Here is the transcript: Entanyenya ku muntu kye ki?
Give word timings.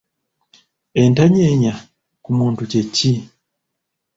Entanyenya 1.01 1.73
ku 2.23 2.29
muntu 2.37 2.61
kye 2.71 2.81
ki? 2.95 3.11